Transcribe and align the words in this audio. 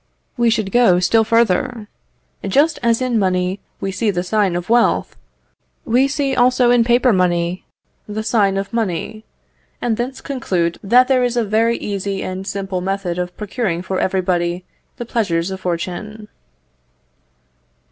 We 0.35 0.49
should 0.49 0.71
go 0.71 0.99
still 0.99 1.23
further. 1.23 1.87
Just 2.43 2.79
as 2.81 3.03
in 3.03 3.19
money 3.19 3.59
we 3.79 3.91
see 3.91 4.09
the 4.09 4.23
sign 4.23 4.55
of 4.55 4.67
wealth, 4.67 5.15
we 5.85 6.07
see 6.07 6.35
also 6.35 6.71
in 6.71 6.83
paper 6.83 7.13
money 7.13 7.65
the 8.07 8.23
sign 8.23 8.57
of 8.57 8.73
money; 8.73 9.25
and 9.79 9.97
thence 9.97 10.19
conclude 10.19 10.79
that 10.81 11.07
there 11.07 11.23
is 11.23 11.37
a 11.37 11.43
very 11.43 11.77
easy 11.77 12.23
and 12.23 12.47
simple 12.47 12.81
method 12.81 13.19
of 13.19 13.37
procuring 13.37 13.83
for 13.83 13.99
everybody 13.99 14.65
the 14.97 15.05
pleasures 15.05 15.51
of 15.51 15.59
fortune. 15.59 16.27